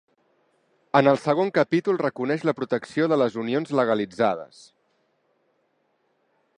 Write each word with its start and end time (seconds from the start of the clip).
En 0.99 1.09
el 1.11 1.19
segon 1.25 1.51
capítol 1.57 1.99
reconeix 2.03 2.47
la 2.49 2.55
protecció 2.61 3.07
de 3.13 3.21
les 3.23 3.37
unions 3.43 3.75
legalitzades. 3.81 4.67